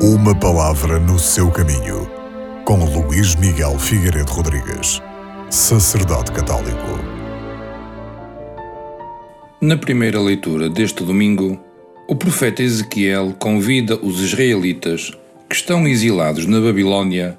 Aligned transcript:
Uma 0.00 0.32
palavra 0.32 1.00
no 1.00 1.18
seu 1.18 1.50
caminho, 1.50 2.08
com 2.64 2.84
Luís 2.84 3.34
Miguel 3.34 3.76
Figueiredo 3.80 4.30
Rodrigues, 4.30 5.02
sacerdote 5.50 6.30
católico. 6.30 7.00
Na 9.60 9.76
primeira 9.76 10.20
leitura 10.20 10.70
deste 10.70 11.02
domingo, 11.02 11.58
o 12.06 12.14
profeta 12.14 12.62
Ezequiel 12.62 13.34
convida 13.40 13.96
os 13.96 14.20
israelitas 14.20 15.10
que 15.48 15.56
estão 15.56 15.84
exilados 15.88 16.46
na 16.46 16.60
Babilônia 16.60 17.36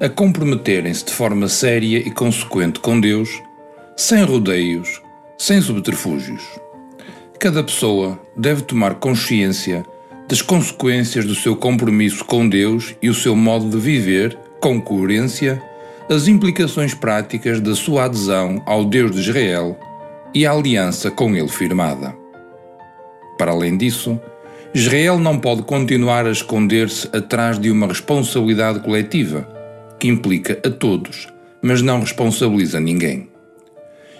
a 0.00 0.08
comprometerem-se 0.08 1.04
de 1.04 1.12
forma 1.12 1.46
séria 1.46 1.98
e 1.98 2.10
consequente 2.10 2.80
com 2.80 2.98
Deus, 2.98 3.28
sem 3.98 4.24
rodeios, 4.24 5.02
sem 5.36 5.60
subterfúgios. 5.60 6.42
Cada 7.38 7.62
pessoa 7.62 8.18
deve 8.34 8.62
tomar 8.62 8.94
consciência 8.94 9.84
das 10.28 10.42
consequências 10.42 11.24
do 11.24 11.34
seu 11.34 11.56
compromisso 11.56 12.24
com 12.24 12.46
Deus 12.46 12.94
e 13.00 13.08
o 13.08 13.14
seu 13.14 13.34
modo 13.34 13.70
de 13.70 13.78
viver, 13.78 14.36
com 14.60 14.78
coerência, 14.78 15.62
as 16.10 16.28
implicações 16.28 16.94
práticas 16.94 17.60
da 17.60 17.74
sua 17.74 18.04
adesão 18.04 18.62
ao 18.66 18.84
Deus 18.84 19.12
de 19.12 19.20
Israel 19.20 19.78
e 20.34 20.46
a 20.46 20.52
aliança 20.52 21.10
com 21.10 21.34
ele 21.34 21.48
firmada. 21.48 22.14
Para 23.38 23.52
além 23.52 23.78
disso, 23.78 24.20
Israel 24.74 25.18
não 25.18 25.38
pode 25.38 25.62
continuar 25.62 26.26
a 26.26 26.30
esconder-se 26.30 27.08
atrás 27.16 27.58
de 27.58 27.70
uma 27.70 27.86
responsabilidade 27.86 28.80
coletiva, 28.80 29.48
que 29.98 30.08
implica 30.08 30.60
a 30.64 30.70
todos, 30.70 31.26
mas 31.62 31.80
não 31.80 32.00
responsabiliza 32.00 32.78
ninguém. 32.78 33.30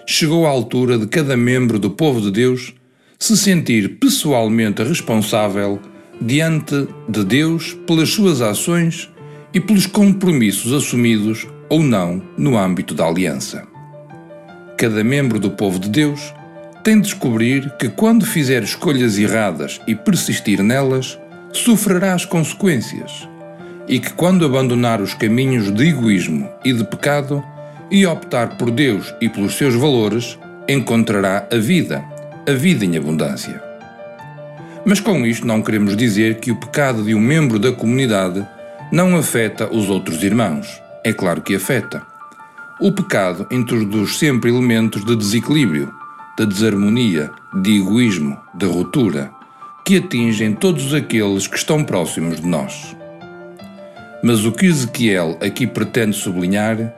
Chegou 0.07 0.47
a 0.47 0.49
altura 0.49 0.97
de 0.97 1.05
cada 1.05 1.37
membro 1.37 1.77
do 1.77 1.91
povo 1.91 2.19
de 2.19 2.31
Deus 2.31 2.73
se 3.19 3.37
sentir 3.37 3.99
pessoalmente 3.99 4.81
responsável 4.81 5.79
diante 6.21 6.87
de 7.07 7.23
Deus 7.23 7.73
pelas 7.87 8.09
suas 8.09 8.41
ações 8.41 9.09
e 9.53 9.59
pelos 9.59 9.85
compromissos 9.85 10.73
assumidos 10.73 11.47
ou 11.69 11.81
não 11.81 12.21
no 12.37 12.57
âmbito 12.57 12.93
da 12.93 13.05
aliança. 13.05 13.67
Cada 14.77 15.03
membro 15.03 15.39
do 15.39 15.51
povo 15.51 15.79
de 15.79 15.89
Deus 15.89 16.33
tem 16.83 16.95
de 16.95 17.03
descobrir 17.03 17.69
que, 17.77 17.89
quando 17.89 18.25
fizer 18.25 18.63
escolhas 18.63 19.17
erradas 19.17 19.79
e 19.85 19.93
persistir 19.95 20.63
nelas, 20.63 21.19
sofrerá 21.51 22.13
as 22.13 22.25
consequências, 22.25 23.27
e 23.87 23.99
que, 23.99 24.13
quando 24.13 24.45
abandonar 24.45 25.01
os 25.01 25.13
caminhos 25.13 25.71
de 25.71 25.89
egoísmo 25.89 26.49
e 26.63 26.71
de 26.71 26.83
pecado 26.83 27.43
e 27.91 28.05
optar 28.05 28.57
por 28.57 28.71
Deus 28.71 29.13
e 29.19 29.27
pelos 29.27 29.55
seus 29.55 29.75
valores, 29.75 30.37
encontrará 30.67 31.47
a 31.51 31.57
vida 31.57 32.03
a 32.47 32.53
vida 32.53 32.83
em 32.83 32.97
abundância. 32.97 33.68
Mas 34.89 34.99
com 34.99 35.23
isto 35.23 35.45
não 35.45 35.61
queremos 35.61 35.95
dizer 35.95 36.39
que 36.39 36.51
o 36.51 36.55
pecado 36.55 37.03
de 37.03 37.13
um 37.13 37.19
membro 37.19 37.59
da 37.59 37.71
comunidade 37.71 38.43
não 38.91 39.15
afeta 39.15 39.71
os 39.71 39.87
outros 39.87 40.23
irmãos. 40.23 40.81
É 41.03 41.13
claro 41.13 41.43
que 41.43 41.53
afeta. 41.53 42.01
O 42.81 42.91
pecado 42.91 43.45
introduz 43.51 44.17
sempre 44.17 44.49
elementos 44.49 45.05
de 45.05 45.15
desequilíbrio, 45.15 45.93
de 46.35 46.43
desarmonia, 46.47 47.29
de 47.61 47.77
egoísmo, 47.77 48.35
de 48.55 48.65
ruptura, 48.65 49.29
que 49.85 49.97
atingem 49.97 50.55
todos 50.55 50.91
aqueles 50.91 51.45
que 51.45 51.57
estão 51.57 51.83
próximos 51.83 52.41
de 52.41 52.47
nós. 52.47 52.97
Mas 54.23 54.43
o 54.43 54.51
que 54.51 54.65
Ezequiel 54.65 55.37
aqui 55.39 55.67
pretende 55.67 56.15
sublinhar 56.15 56.95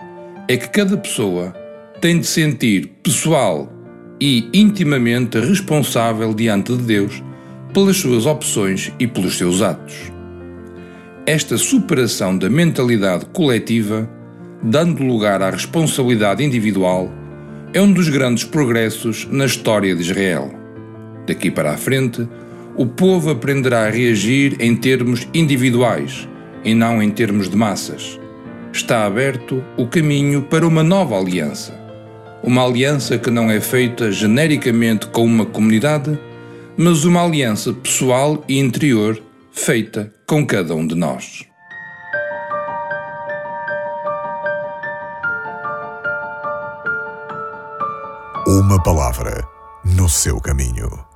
é 0.47 0.55
que 0.55 0.69
cada 0.69 0.95
pessoa 0.95 1.53
tem 1.99 2.21
de 2.21 2.25
sentir 2.25 2.87
pessoal 3.03 3.69
e 4.17 4.49
intimamente 4.53 5.37
responsável 5.41 6.33
diante 6.33 6.73
de 6.77 6.83
Deus 6.83 7.21
pelas 7.73 7.97
suas 7.97 8.25
opções 8.25 8.91
e 8.99 9.07
pelos 9.07 9.37
seus 9.37 9.61
atos. 9.61 10.11
Esta 11.25 11.57
superação 11.57 12.37
da 12.37 12.49
mentalidade 12.49 13.25
coletiva, 13.27 14.09
dando 14.61 15.03
lugar 15.03 15.41
à 15.41 15.49
responsabilidade 15.49 16.43
individual, 16.43 17.11
é 17.73 17.81
um 17.81 17.91
dos 17.91 18.09
grandes 18.09 18.43
progressos 18.43 19.27
na 19.31 19.45
história 19.45 19.95
de 19.95 20.01
Israel. 20.01 20.53
Daqui 21.25 21.49
para 21.49 21.71
a 21.71 21.77
frente, 21.77 22.27
o 22.75 22.85
povo 22.85 23.29
aprenderá 23.29 23.85
a 23.85 23.89
reagir 23.89 24.57
em 24.59 24.75
termos 24.75 25.27
individuais 25.33 26.27
e 26.63 26.73
não 26.73 27.01
em 27.01 27.09
termos 27.09 27.49
de 27.49 27.55
massas. 27.55 28.19
Está 28.73 29.05
aberto 29.05 29.63
o 29.77 29.87
caminho 29.87 30.41
para 30.43 30.67
uma 30.67 30.83
nova 30.83 31.17
aliança 31.17 31.81
uma 32.43 32.65
aliança 32.65 33.19
que 33.19 33.29
não 33.29 33.51
é 33.51 33.59
feita 33.59 34.11
genericamente 34.11 35.07
com 35.07 35.23
uma 35.23 35.45
comunidade, 35.45 36.17
mas 36.77 37.03
uma 37.05 37.23
aliança 37.23 37.73
pessoal 37.73 38.43
e 38.47 38.59
interior 38.59 39.21
feita 39.51 40.13
com 40.27 40.45
cada 40.45 40.73
um 40.73 40.85
de 40.85 40.95
nós. 40.95 41.45
Uma 48.47 48.81
palavra 48.81 49.47
no 49.85 50.09
seu 50.09 50.39
caminho. 50.39 51.10